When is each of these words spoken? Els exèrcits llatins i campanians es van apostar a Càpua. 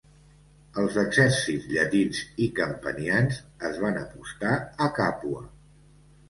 Els 0.83 0.95
exèrcits 1.01 1.67
llatins 1.73 2.21
i 2.45 2.47
campanians 2.61 3.37
es 3.71 3.79
van 3.85 4.01
apostar 4.01 4.57
a 4.87 4.91
Càpua. 4.99 5.45